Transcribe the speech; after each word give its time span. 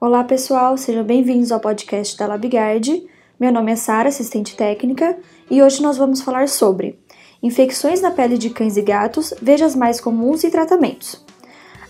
Olá 0.00 0.22
pessoal, 0.22 0.76
sejam 0.76 1.02
bem-vindos 1.02 1.50
ao 1.50 1.58
podcast 1.58 2.16
da 2.16 2.24
LabGuard. 2.24 3.04
Meu 3.38 3.50
nome 3.50 3.72
é 3.72 3.74
Sara, 3.74 4.08
assistente 4.08 4.56
técnica, 4.56 5.18
e 5.50 5.60
hoje 5.60 5.82
nós 5.82 5.98
vamos 5.98 6.20
falar 6.20 6.48
sobre 6.48 6.96
infecções 7.42 8.00
na 8.00 8.12
pele 8.12 8.38
de 8.38 8.48
cães 8.48 8.76
e 8.76 8.82
gatos, 8.82 9.34
veja 9.42 9.66
as 9.66 9.74
mais 9.74 10.00
comuns 10.00 10.44
e 10.44 10.52
tratamentos. 10.52 11.26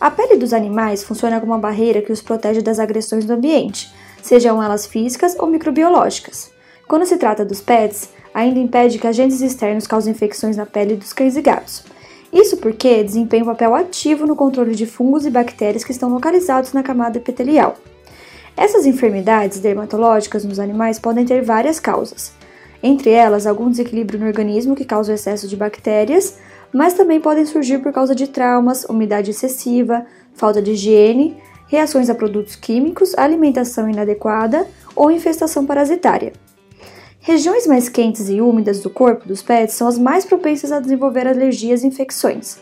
A 0.00 0.10
pele 0.10 0.38
dos 0.38 0.54
animais 0.54 1.04
funciona 1.04 1.38
como 1.38 1.52
uma 1.52 1.58
barreira 1.58 2.00
que 2.00 2.10
os 2.10 2.22
protege 2.22 2.62
das 2.62 2.78
agressões 2.78 3.26
do 3.26 3.34
ambiente, 3.34 3.92
sejam 4.22 4.62
elas 4.62 4.86
físicas 4.86 5.36
ou 5.38 5.46
microbiológicas. 5.46 6.50
Quando 6.88 7.04
se 7.04 7.18
trata 7.18 7.44
dos 7.44 7.60
pets, 7.60 8.08
ainda 8.32 8.58
impede 8.58 8.98
que 8.98 9.06
agentes 9.06 9.42
externos 9.42 9.86
causem 9.86 10.14
infecções 10.14 10.56
na 10.56 10.64
pele 10.64 10.96
dos 10.96 11.12
cães 11.12 11.36
e 11.36 11.42
gatos. 11.42 11.84
Isso 12.32 12.56
porque 12.56 13.04
desempenha 13.04 13.42
um 13.42 13.48
papel 13.48 13.74
ativo 13.74 14.26
no 14.26 14.34
controle 14.34 14.74
de 14.74 14.86
fungos 14.86 15.26
e 15.26 15.30
bactérias 15.30 15.84
que 15.84 15.92
estão 15.92 16.08
localizados 16.08 16.72
na 16.72 16.82
camada 16.82 17.18
epitelial. 17.18 17.76
Essas 18.58 18.86
enfermidades 18.86 19.60
dermatológicas 19.60 20.44
nos 20.44 20.58
animais 20.58 20.98
podem 20.98 21.24
ter 21.24 21.42
várias 21.42 21.78
causas, 21.78 22.32
entre 22.82 23.08
elas 23.08 23.46
algum 23.46 23.70
desequilíbrio 23.70 24.18
no 24.18 24.26
organismo 24.26 24.74
que 24.74 24.84
causa 24.84 25.12
o 25.12 25.14
excesso 25.14 25.46
de 25.46 25.56
bactérias, 25.56 26.36
mas 26.72 26.94
também 26.94 27.20
podem 27.20 27.46
surgir 27.46 27.78
por 27.78 27.92
causa 27.92 28.16
de 28.16 28.26
traumas, 28.26 28.84
umidade 28.86 29.30
excessiva, 29.30 30.04
falta 30.34 30.60
de 30.60 30.72
higiene, 30.72 31.36
reações 31.68 32.10
a 32.10 32.16
produtos 32.16 32.56
químicos, 32.56 33.16
alimentação 33.16 33.88
inadequada 33.88 34.66
ou 34.96 35.08
infestação 35.08 35.64
parasitária. 35.64 36.32
Regiões 37.20 37.64
mais 37.64 37.88
quentes 37.88 38.28
e 38.28 38.40
úmidas 38.40 38.80
do 38.80 38.90
corpo 38.90 39.28
dos 39.28 39.40
pets 39.40 39.76
são 39.76 39.86
as 39.86 39.96
mais 39.96 40.24
propensas 40.24 40.72
a 40.72 40.80
desenvolver 40.80 41.28
alergias 41.28 41.84
e 41.84 41.86
infecções. 41.86 42.58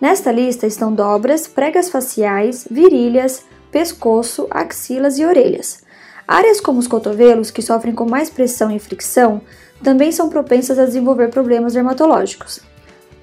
Nesta 0.00 0.32
lista 0.32 0.66
estão 0.66 0.90
dobras, 0.90 1.46
pregas 1.46 1.90
faciais, 1.90 2.66
virilhas, 2.70 3.44
pescoço, 3.74 4.46
axilas 4.52 5.18
e 5.18 5.24
orelhas. 5.26 5.82
Áreas 6.28 6.60
como 6.60 6.78
os 6.78 6.86
cotovelos, 6.86 7.50
que 7.50 7.60
sofrem 7.60 7.92
com 7.92 8.08
mais 8.08 8.30
pressão 8.30 8.70
e 8.70 8.78
fricção, 8.78 9.40
também 9.82 10.12
são 10.12 10.28
propensas 10.28 10.78
a 10.78 10.84
desenvolver 10.84 11.30
problemas 11.30 11.74
dermatológicos. 11.74 12.60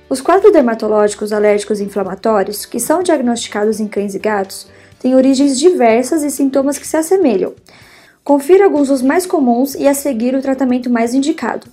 Os 0.10 0.20
quadros 0.20 0.52
dermatológicos 0.52 1.32
alérgicos 1.32 1.80
e 1.80 1.86
inflamatórios, 1.86 2.66
que 2.66 2.82
são 2.82 3.02
diagnosticados 3.02 3.80
em 3.80 3.88
cães 3.88 4.14
e 4.14 4.20
gatos, 4.20 4.68
têm 5.00 5.16
origens 5.16 5.58
diversas 5.58 6.22
e 6.22 6.30
sintomas 6.30 6.78
que 6.78 6.86
se 6.86 6.98
assemelham, 6.98 7.54
Confira 8.24 8.66
alguns 8.66 8.90
dos 8.90 9.02
mais 9.02 9.26
comuns 9.26 9.74
e 9.74 9.88
a 9.88 9.96
seguir 9.96 10.36
o 10.36 10.42
tratamento 10.42 10.92
mais 10.92 11.16
indicado. 11.16 11.66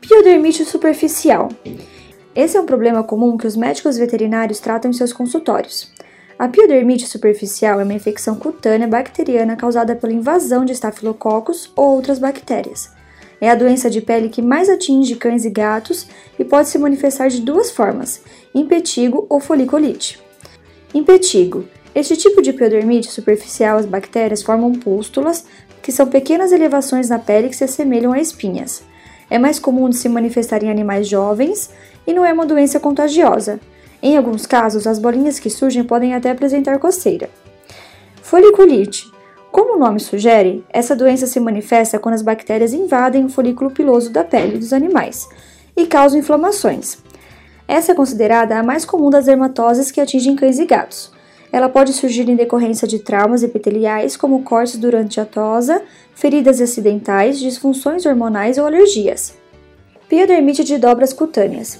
Piodermite 0.00 0.64
superficial. 0.64 1.48
Esse 2.36 2.56
é 2.56 2.60
um 2.60 2.66
problema 2.66 3.02
comum 3.02 3.36
que 3.36 3.48
os 3.48 3.56
médicos 3.56 3.96
veterinários 3.96 4.60
tratam 4.60 4.90
em 4.90 4.94
seus 4.94 5.12
consultórios. 5.12 5.90
A 6.38 6.48
piodermite 6.48 7.06
superficial 7.06 7.80
é 7.80 7.84
uma 7.84 7.94
infecção 7.94 8.34
cutânea 8.36 8.86
bacteriana 8.86 9.56
causada 9.56 9.96
pela 9.96 10.12
invasão 10.12 10.64
de 10.64 10.72
estafilococos 10.72 11.72
ou 11.74 11.94
outras 11.94 12.18
bactérias. 12.18 12.90
É 13.40 13.50
a 13.50 13.54
doença 13.54 13.88
de 13.88 14.00
pele 14.00 14.28
que 14.28 14.42
mais 14.42 14.68
atinge 14.68 15.16
cães 15.16 15.44
e 15.44 15.50
gatos 15.50 16.06
e 16.38 16.44
pode 16.44 16.68
se 16.68 16.78
manifestar 16.78 17.28
de 17.28 17.40
duas 17.40 17.70
formas: 17.70 18.22
impetigo 18.54 19.26
ou 19.28 19.40
foliculite. 19.40 20.20
Impetigo 20.94 21.64
este 21.96 22.14
tipo 22.14 22.42
de 22.42 22.52
piodermite 22.52 23.10
superficial, 23.10 23.78
as 23.78 23.86
bactérias 23.86 24.42
formam 24.42 24.70
pústulas, 24.72 25.46
que 25.82 25.90
são 25.90 26.06
pequenas 26.06 26.52
elevações 26.52 27.08
na 27.08 27.18
pele 27.18 27.48
que 27.48 27.56
se 27.56 27.64
assemelham 27.64 28.12
a 28.12 28.20
espinhas. 28.20 28.82
É 29.30 29.38
mais 29.38 29.58
comum 29.58 29.88
de 29.88 29.96
se 29.96 30.06
manifestar 30.06 30.62
em 30.62 30.70
animais 30.70 31.08
jovens 31.08 31.70
e 32.06 32.12
não 32.12 32.22
é 32.22 32.30
uma 32.30 32.44
doença 32.44 32.78
contagiosa. 32.78 33.58
Em 34.02 34.16
alguns 34.16 34.46
casos, 34.46 34.86
as 34.86 34.98
bolinhas 34.98 35.38
que 35.38 35.50
surgem 35.50 35.84
podem 35.84 36.14
até 36.14 36.30
apresentar 36.30 36.78
coceira. 36.78 37.30
Foliculite. 38.22 39.10
Como 39.50 39.76
o 39.76 39.78
nome 39.78 40.00
sugere, 40.00 40.64
essa 40.70 40.94
doença 40.94 41.26
se 41.26 41.40
manifesta 41.40 41.98
quando 41.98 42.14
as 42.14 42.22
bactérias 42.22 42.74
invadem 42.74 43.24
o 43.24 43.28
folículo 43.28 43.70
piloso 43.70 44.10
da 44.10 44.22
pele 44.22 44.58
dos 44.58 44.72
animais 44.72 45.28
e 45.76 45.86
causam 45.86 46.18
inflamações. 46.18 46.98
Essa 47.66 47.92
é 47.92 47.94
considerada 47.94 48.58
a 48.58 48.62
mais 48.62 48.84
comum 48.84 49.10
das 49.10 49.26
dermatoses 49.26 49.90
que 49.90 50.00
atingem 50.00 50.36
cães 50.36 50.58
e 50.58 50.66
gatos. 50.66 51.10
Ela 51.50 51.68
pode 51.68 51.92
surgir 51.92 52.28
em 52.28 52.36
decorrência 52.36 52.86
de 52.86 52.98
traumas 52.98 53.42
epiteliais, 53.42 54.16
como 54.16 54.42
cortes 54.42 54.76
durante 54.76 55.20
a 55.20 55.24
tosa, 55.24 55.82
feridas 56.14 56.60
acidentais, 56.60 57.38
disfunções 57.38 58.04
hormonais 58.04 58.58
ou 58.58 58.66
alergias. 58.66 59.34
Piodermite 60.08 60.64
de 60.64 60.78
dobras 60.78 61.12
cutâneas. 61.12 61.78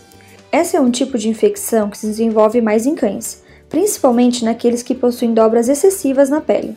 Essa 0.56 0.78
é 0.78 0.80
um 0.80 0.90
tipo 0.90 1.18
de 1.18 1.28
infecção 1.28 1.90
que 1.90 1.98
se 1.98 2.06
desenvolve 2.06 2.62
mais 2.62 2.86
em 2.86 2.94
cães, 2.94 3.42
principalmente 3.68 4.42
naqueles 4.42 4.82
que 4.82 4.94
possuem 4.94 5.34
dobras 5.34 5.68
excessivas 5.68 6.30
na 6.30 6.40
pele. 6.40 6.74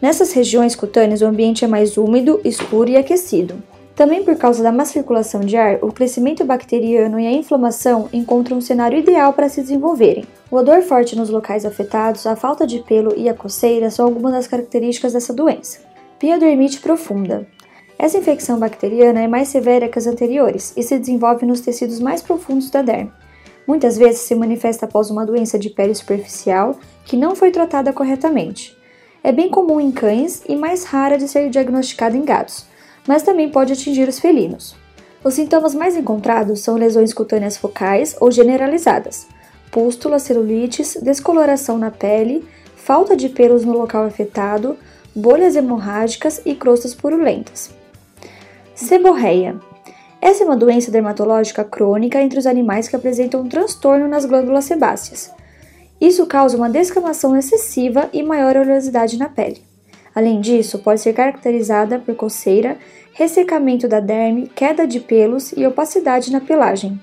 Nessas 0.00 0.32
regiões 0.32 0.74
cutâneas, 0.74 1.20
o 1.20 1.26
ambiente 1.26 1.62
é 1.62 1.68
mais 1.68 1.98
úmido, 1.98 2.40
escuro 2.42 2.88
e 2.88 2.96
aquecido. 2.96 3.62
Também 3.94 4.24
por 4.24 4.34
causa 4.36 4.62
da 4.62 4.72
má 4.72 4.86
circulação 4.86 5.42
de 5.42 5.58
ar, 5.58 5.78
o 5.82 5.92
crescimento 5.92 6.42
bacteriano 6.42 7.20
e 7.20 7.26
a 7.26 7.32
inflamação 7.32 8.08
encontram 8.14 8.56
um 8.56 8.62
cenário 8.62 8.98
ideal 8.98 9.34
para 9.34 9.50
se 9.50 9.60
desenvolverem. 9.60 10.24
O 10.50 10.56
odor 10.56 10.80
forte 10.80 11.14
nos 11.14 11.28
locais 11.28 11.66
afetados, 11.66 12.26
a 12.26 12.34
falta 12.34 12.66
de 12.66 12.78
pelo 12.78 13.14
e 13.14 13.28
a 13.28 13.34
coceira 13.34 13.90
são 13.90 14.06
algumas 14.06 14.32
das 14.32 14.46
características 14.46 15.12
dessa 15.12 15.34
doença. 15.34 15.80
Piodermite 16.18 16.80
profunda. 16.80 17.46
Essa 18.02 18.18
infecção 18.18 18.58
bacteriana 18.58 19.22
é 19.22 19.28
mais 19.28 19.46
severa 19.46 19.88
que 19.88 19.96
as 19.96 20.08
anteriores 20.08 20.72
e 20.76 20.82
se 20.82 20.98
desenvolve 20.98 21.46
nos 21.46 21.60
tecidos 21.60 22.00
mais 22.00 22.20
profundos 22.20 22.68
da 22.68 22.82
derme. 22.82 23.12
Muitas 23.64 23.96
vezes 23.96 24.22
se 24.22 24.34
manifesta 24.34 24.86
após 24.86 25.08
uma 25.08 25.24
doença 25.24 25.56
de 25.56 25.70
pele 25.70 25.94
superficial 25.94 26.74
que 27.04 27.16
não 27.16 27.36
foi 27.36 27.52
tratada 27.52 27.92
corretamente. 27.92 28.76
É 29.22 29.30
bem 29.30 29.48
comum 29.48 29.80
em 29.80 29.92
cães 29.92 30.42
e 30.48 30.56
mais 30.56 30.82
rara 30.82 31.16
de 31.16 31.28
ser 31.28 31.48
diagnosticada 31.48 32.16
em 32.16 32.24
gatos, 32.24 32.66
mas 33.06 33.22
também 33.22 33.48
pode 33.52 33.72
atingir 33.72 34.08
os 34.08 34.18
felinos. 34.18 34.74
Os 35.22 35.34
sintomas 35.34 35.72
mais 35.72 35.96
encontrados 35.96 36.58
são 36.58 36.74
lesões 36.74 37.14
cutâneas 37.14 37.56
focais 37.56 38.16
ou 38.20 38.32
generalizadas, 38.32 39.28
pústulas, 39.70 40.22
celulites, 40.22 40.98
descoloração 41.00 41.78
na 41.78 41.92
pele, 41.92 42.44
falta 42.74 43.16
de 43.16 43.28
pelos 43.28 43.64
no 43.64 43.78
local 43.78 44.04
afetado, 44.04 44.76
bolhas 45.14 45.54
hemorrágicas 45.54 46.42
e 46.44 46.56
crostas 46.56 46.96
purulentas. 46.96 47.80
Seborreia. 48.82 49.60
Essa 50.20 50.42
é 50.42 50.46
uma 50.46 50.56
doença 50.56 50.90
dermatológica 50.90 51.62
crônica 51.62 52.20
entre 52.20 52.36
os 52.36 52.48
animais 52.48 52.88
que 52.88 52.96
apresentam 52.96 53.40
um 53.40 53.48
transtorno 53.48 54.08
nas 54.08 54.24
glândulas 54.24 54.64
sebáceas. 54.64 55.32
Isso 56.00 56.26
causa 56.26 56.56
uma 56.56 56.68
descamação 56.68 57.36
excessiva 57.36 58.10
e 58.12 58.24
maior 58.24 58.56
oleosidade 58.56 59.16
na 59.16 59.28
pele. 59.28 59.62
Além 60.12 60.40
disso, 60.40 60.80
pode 60.80 61.00
ser 61.00 61.12
caracterizada 61.12 62.00
por 62.00 62.16
coceira, 62.16 62.76
ressecamento 63.12 63.86
da 63.86 64.00
derme, 64.00 64.50
queda 64.52 64.84
de 64.84 64.98
pelos 64.98 65.52
e 65.52 65.64
opacidade 65.64 66.32
na 66.32 66.40
pelagem. 66.40 67.00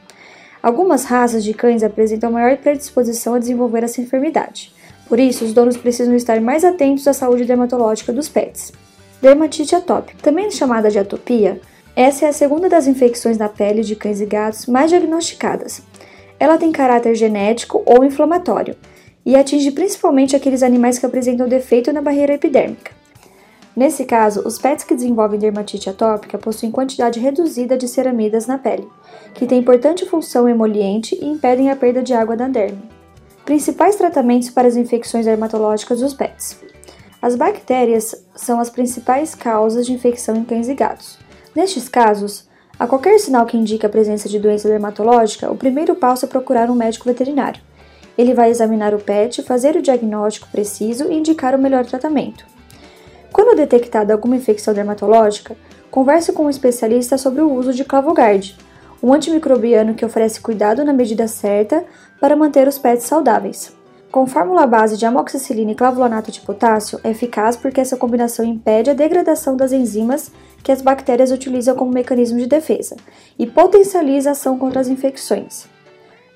Algumas 0.61 1.06
raças 1.06 1.46
de 1.46 1.53
cães 1.53 1.81
apresentam 1.81 2.29
maior 2.29 2.57
predisposição 2.57 3.35
a 3.35 3.40
desenvolver 3.40 3.85
essa 3.85 4.01
enfermidade. 4.01 4.73
Por 5.07 5.17
isso, 5.17 5.46
os 5.46 5.53
donos 5.53 5.78
precisam 5.78 6.13
estar 6.13 6.41
mais 6.41 6.66
atentos 6.66 7.07
à 7.07 7.13
saúde 7.13 7.46
dermatológica 7.46 8.11
dos 8.11 8.28
pets. 8.28 8.73
Dermatite 9.22 9.75
atópica, 9.75 10.18
também 10.22 10.50
chamada 10.50 10.90
de 10.90 10.97
atopia, 10.97 11.59
essa 11.96 12.25
é 12.25 12.30
a 12.30 12.34
segunda 12.34 12.69
das 12.69 12.88
infecções 12.88 13.38
na 13.38 13.50
pele 13.50 13.81
de 13.81 13.96
cães 13.96 14.22
e 14.22 14.25
gatos 14.25 14.66
mais 14.68 14.90
diagnosticadas. 14.90 15.81
Ela 16.40 16.57
tem 16.57 16.72
caráter 16.72 17.13
genético 17.16 17.84
ou 17.85 18.06
inflamatório 18.06 18.78
e 19.25 19.35
atinge 19.35 19.72
principalmente 19.72 20.35
aqueles 20.35 20.63
animais 20.63 20.97
que 20.97 21.06
apresentam 21.06 21.50
defeito 21.50 21.91
na 21.91 22.02
barreira 22.02 22.34
epidérmica. 22.34 22.91
Nesse 23.75 24.06
caso, 24.06 24.47
os 24.47 24.58
pets 24.58 24.84
que 24.84 24.96
desenvolvem 24.96 25.40
dermatite 25.40 25.90
atópica 25.90 26.38
possuem 26.38 26.72
quantidade 26.72 27.19
reduzida 27.19 27.78
de 27.78 27.88
ceramidas 27.88 28.47
na 28.47 28.58
pele, 28.58 28.88
que 29.34 29.46
tem 29.46 29.59
importante 29.59 30.06
função 30.06 30.47
emoliente 30.47 31.18
e 31.22 31.25
impedem 31.25 31.69
a 31.69 31.75
perda 31.75 32.02
de 32.02 32.13
água 32.13 32.35
da 32.35 32.47
derme. 32.47 32.81
Principais 33.46 33.96
tratamentos 33.96 34.50
para 34.50 34.68
as 34.68 34.75
infecções 34.75 35.25
dermatológicas 35.25 36.00
dos 36.00 36.13
pets. 36.13 36.59
As 37.22 37.35
bactérias 37.35 38.16
são 38.34 38.61
as 38.61 38.70
principais 38.70 39.35
causas 39.35 39.85
de 39.85 39.91
infecção 39.91 40.38
em 40.38 40.46
cães 40.46 40.70
e 40.70 40.73
gatos. 40.73 41.17
Nestes 41.53 41.90
casos, 41.90 42.47
a 42.79 42.88
qualquer 42.88 43.20
sinal 43.20 43.46
que 43.46 43.58
indique 43.58 43.85
a 43.85 43.90
presença 43.90 44.29
de 44.29 44.40
doença 44.40 44.70
dermatológica, 44.70 45.52
o 45.52 45.58
primeiro 45.58 45.96
passo 45.96 46.26
é 46.26 46.29
procurar 46.29 46.70
um 46.70 46.76
médico 46.76 47.05
veterinário. 47.05 47.61
Ele 48.17 48.34
vai 48.34 48.49
examinar 48.49 48.94
o 48.94 48.99
pet, 48.99 49.44
fazer 49.44 49.76
o 49.76 49.82
diagnóstico 49.82 50.47
preciso 50.49 51.11
e 51.11 51.16
indicar 51.16 51.53
o 51.53 51.59
melhor 51.59 51.85
tratamento. 51.85 52.46
Quando 53.34 53.55
detectada 53.55 54.14
alguma 54.14 54.38
infecção 54.38 54.73
dermatológica, 54.73 55.58
converse 55.91 56.32
com 56.32 56.46
um 56.46 56.49
especialista 56.49 57.17
sobre 57.17 57.41
o 57.41 57.52
uso 57.52 57.73
de 57.73 57.84
Clavogard, 57.84 58.58
um 59.03 59.14
antimicrobiano 59.14 59.94
que 59.94 60.05
oferece 60.05 60.40
cuidado 60.40 60.85
na 60.85 60.94
medida 60.94 61.28
certa 61.28 61.84
para 62.20 62.35
manter 62.35 62.67
os 62.67 62.78
pets 62.78 63.05
saudáveis. 63.05 63.78
Com 64.11 64.26
fórmula 64.26 64.66
base 64.66 64.97
de 64.97 65.06
amoxicilina 65.06 65.72
e 65.72 65.76
clavulanato 65.76 66.32
de 66.32 66.41
potássio, 66.41 67.00
é 67.03 67.11
eficaz 67.11 67.56
porque 67.56 67.79
essa 67.79 67.96
combinação 67.96 68.44
impede 68.44 68.90
a 68.90 68.96
degradação 68.96 69.56
das 69.56 69.72
enzimas 69.72 70.32
que 70.64 70.72
as 70.72 70.82
bactérias 70.82 71.32
utilizam 71.32 71.76
como 71.76 71.91
mecanismo 71.91 72.40
de 72.40 72.47
defesa 72.47 72.96
e 73.38 73.46
potencializa 73.46 74.29
a 74.29 74.32
ação 74.32 74.58
contra 74.58 74.82
as 74.82 74.88
infecções. 74.88 75.67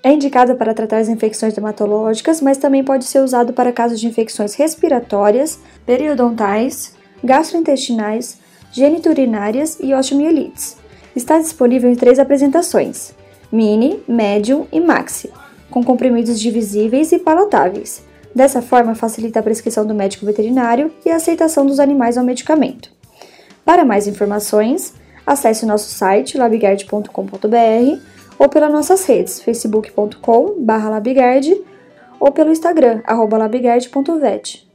É 0.03 0.11
indicado 0.11 0.55
para 0.55 0.73
tratar 0.73 0.97
as 0.97 1.09
infecções 1.09 1.53
dermatológicas, 1.53 2.41
mas 2.41 2.59
também 2.59 2.83
pode 2.83 3.05
ser 3.05 3.19
usado 3.19 3.53
para 3.53 3.73
casos 3.73 3.99
de 3.99 4.07
infecções 4.07 4.53
respiratórias, 4.53 5.59
periodontais, 5.83 6.93
gastrointestinais, 7.23 8.37
geniturinárias 8.71 9.79
e 9.81 9.95
osteomielites. 9.95 10.77
Está 11.15 11.39
disponível 11.39 11.89
em 11.89 11.95
três 11.95 12.19
apresentações: 12.19 13.15
mini, 13.51 14.03
médium 14.07 14.67
e 14.71 14.79
maxi, 14.79 15.31
com 15.73 15.83
comprimidos 15.83 16.39
divisíveis 16.39 17.11
e 17.11 17.17
palatáveis. 17.17 18.03
Dessa 18.35 18.61
forma, 18.61 18.93
facilita 18.93 19.39
a 19.39 19.43
prescrição 19.43 19.83
do 19.83 19.95
médico 19.95 20.23
veterinário 20.23 20.93
e 21.03 21.09
a 21.09 21.15
aceitação 21.15 21.65
dos 21.65 21.79
animais 21.79 22.15
ao 22.15 22.23
medicamento. 22.23 22.91
Para 23.65 23.83
mais 23.83 24.05
informações, 24.07 24.93
acesse 25.25 25.65
o 25.65 25.67
nosso 25.67 25.89
site 25.89 26.37
labigard.com.br 26.37 27.99
ou 28.37 28.49
pelas 28.49 28.71
nossas 28.71 29.03
redes 29.05 29.41
facebook.com/labigard 29.41 31.59
ou 32.19 32.31
pelo 32.31 32.51
Instagram 32.51 33.01
labigard.vet. 33.07 34.72